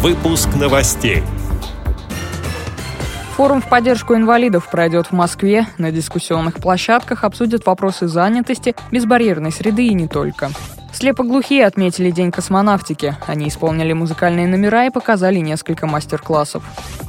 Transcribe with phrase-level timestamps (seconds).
[0.00, 1.24] Выпуск новостей.
[3.34, 5.66] Форум в поддержку инвалидов пройдет в Москве.
[5.76, 10.50] На дискуссионных площадках обсудят вопросы занятости, безбарьерной среды и не только.
[10.98, 13.16] Слепоглухие отметили День космонавтики.
[13.28, 16.64] Они исполнили музыкальные номера и показали несколько мастер-классов.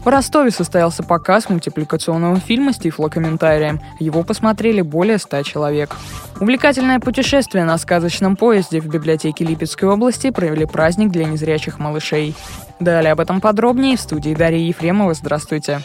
[0.06, 3.82] В Ростове состоялся показ мультипликационного фильма с тифлокомментарием.
[4.00, 5.96] Его посмотрели более ста человек.
[6.40, 12.36] Увлекательное путешествие на сказочном поезде в библиотеке Липецкой области провели праздник для незрячих малышей.
[12.80, 15.16] Далее об этом подробнее в студии Дарьи Ефремова.
[15.16, 15.82] Здравствуйте.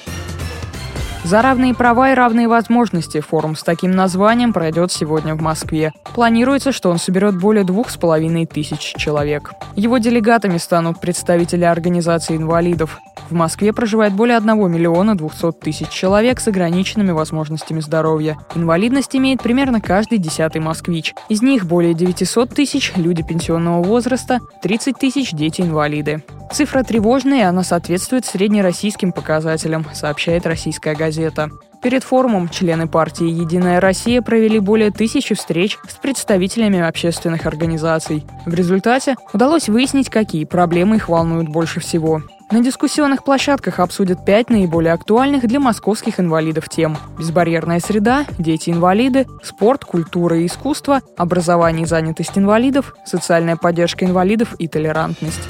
[1.25, 5.95] За равные права и равные возможности форум с таким названием пройдет сегодня в Москве.
[6.15, 9.53] Планируется, что он соберет более двух с половиной тысяч человек.
[9.75, 13.01] Его делегатами станут представители организации инвалидов.
[13.31, 18.37] В Москве проживает более 1 миллиона 200 тысяч человек с ограниченными возможностями здоровья.
[18.55, 21.15] Инвалидность имеет примерно каждый десятый москвич.
[21.31, 26.23] Из них более 900 тысяч– люди пенсионного возраста, 30 тысяч– дети-инвалиды.
[26.55, 31.51] Цифра тревожная, она соответствует среднероссийским показателям, сообщает российская газета.
[31.83, 38.25] Перед форумом члены партии «Единая Россия» провели более тысячи встреч с представителями общественных организаций.
[38.47, 42.23] В результате удалось выяснить, какие проблемы их волнуют больше всего.
[42.53, 46.97] На дискуссионных площадках обсудят пять наиболее актуальных для московских инвалидов тем.
[47.19, 54.69] Безбарьерная среда, дети-инвалиды, спорт, культура и искусство, образование и занятость инвалидов, социальная поддержка инвалидов и
[54.69, 55.43] толерантность.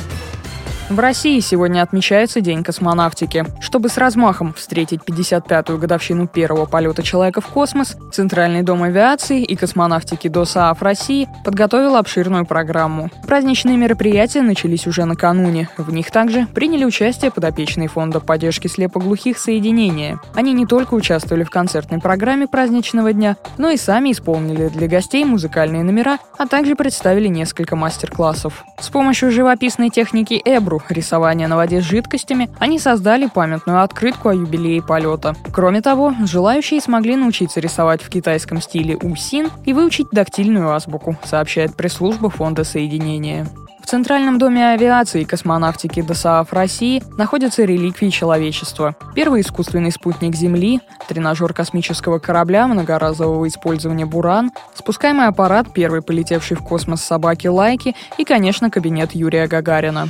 [0.91, 3.47] В России сегодня отмечается День космонавтики.
[3.59, 9.57] Чтобы с размахом встретить 55-ю годовщину первого полета человека в космос, Центральный дом авиации и
[9.57, 13.09] космонавтики ДОСААФ России подготовил обширную программу.
[13.27, 15.71] Праздничные мероприятия начались уже накануне.
[15.79, 20.21] В них также приняли участие подопечные фонда поддержки слепоглухих соединения.
[20.35, 25.25] Они не только участвовали в концертной программе праздничного дня, но и сами исполнили для гостей
[25.25, 28.65] музыкальные номера, а также представили несколько мастер-классов.
[28.79, 34.29] С помощью живописной техники Эбру культуру рисования на воде с жидкостями, они создали памятную открытку
[34.29, 35.35] о юбилее полета.
[35.53, 41.77] Кроме того, желающие смогли научиться рисовать в китайском стиле усин и выучить дактильную азбуку, сообщает
[41.77, 43.47] пресс-служба Фонда соединения.
[43.83, 48.97] В Центральном доме авиации и космонавтики ДОСААФ России находятся реликвии человечества.
[49.15, 56.63] Первый искусственный спутник Земли, тренажер космического корабля многоразового использования «Буран», спускаемый аппарат, первый полетевший в
[56.65, 60.09] космос собаки Лайки и, конечно, кабинет Юрия Гагарина.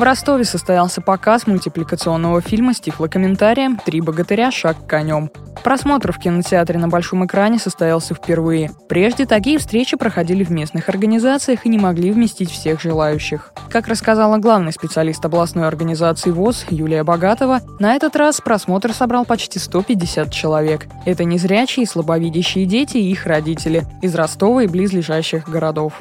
[0.00, 4.50] В Ростове состоялся показ мультипликационного фильма с тифлокомментарием «Три богатыря.
[4.50, 5.30] Шаг конем».
[5.62, 8.70] Просмотр в кинотеатре на большом экране состоялся впервые.
[8.88, 13.52] Прежде такие встречи проходили в местных организациях и не могли вместить всех желающих.
[13.68, 19.58] Как рассказала главный специалист областной организации ВОЗ Юлия Богатова, на этот раз просмотр собрал почти
[19.58, 20.86] 150 человек.
[21.04, 25.92] Это незрячие и слабовидящие дети и их родители из Ростова и близлежащих городов.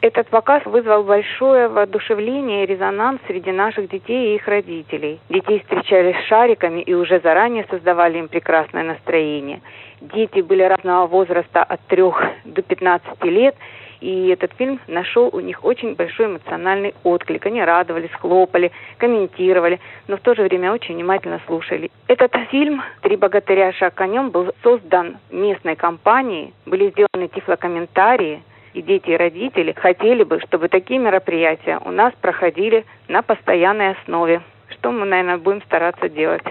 [0.00, 5.18] Этот показ вызвал большое воодушевление и резонанс среди наших детей и их родителей.
[5.28, 9.60] Детей встречали с шариками и уже заранее создавали им прекрасное настроение.
[10.00, 12.02] Дети были разного возраста от 3
[12.44, 13.56] до 15 лет,
[14.00, 17.44] и этот фильм нашел у них очень большой эмоциональный отклик.
[17.46, 21.90] Они радовались, хлопали, комментировали, но в то же время очень внимательно слушали.
[22.06, 28.44] Этот фильм «Три богатыря шаг конем» был создан местной компанией, были сделаны тифлокомментарии,
[28.78, 34.40] и дети, и родители хотели бы, чтобы такие мероприятия у нас проходили на постоянной основе,
[34.70, 36.42] что мы, наверное, будем стараться делать.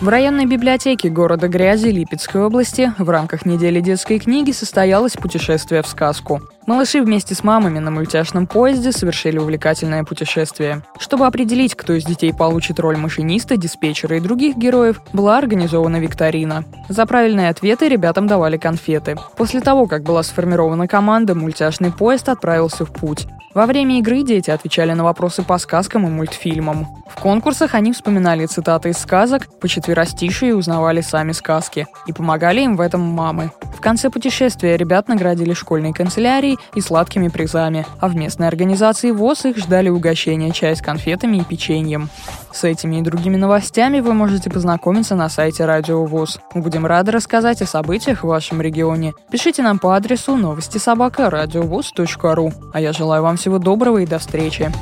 [0.00, 5.88] В районной библиотеке города Грязи Липецкой области в рамках недели детской книги состоялось путешествие в
[5.88, 6.40] сказку.
[6.66, 10.82] Малыши вместе с мамами на мультяшном поезде совершили увлекательное путешествие.
[11.00, 16.64] Чтобы определить, кто из детей получит роль машиниста, диспетчера и других героев, была организована викторина.
[16.88, 19.16] За правильные ответы ребятам давали конфеты.
[19.36, 23.26] После того, как была сформирована команда, мультяшный поезд отправился в путь.
[23.58, 26.86] Во время игры дети отвечали на вопросы по сказкам и мультфильмам.
[27.08, 31.88] В конкурсах они вспоминали цитаты из сказок, по четверостишие узнавали сами сказки.
[32.06, 33.50] И помогали им в этом мамы.
[33.78, 39.44] В конце путешествия ребят наградили школьной канцелярией и сладкими призами, а в местной организации ВОЗ
[39.44, 42.10] их ждали угощения чай с конфетами и печеньем.
[42.52, 46.40] С этими и другими новостями вы можете познакомиться на сайте Радио ВОЗ.
[46.54, 49.14] Мы будем рады рассказать о событиях в вашем регионе.
[49.30, 51.28] Пишите нам по адресу новости собака.
[52.72, 54.72] А я желаю вам всего доброго и до встречи.